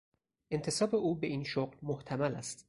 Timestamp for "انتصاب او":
0.51-1.15